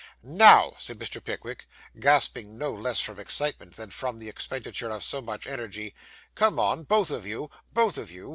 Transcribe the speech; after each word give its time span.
'Now,' 0.23 0.75
said 0.79 0.97
Mr. 0.97 1.23
Pickwick, 1.23 1.67
gasping 1.99 2.57
no 2.57 2.73
less 2.73 2.99
from 2.99 3.19
excitement 3.19 3.75
than 3.75 3.91
from 3.91 4.17
the 4.17 4.29
expenditure 4.29 4.89
of 4.89 5.03
so 5.03 5.21
much 5.21 5.45
energy, 5.45 5.93
'come 6.33 6.57
on 6.59 6.85
both 6.85 7.11
of 7.11 7.27
you 7.27 7.51
both 7.71 7.99
of 7.99 8.09
you! 8.09 8.29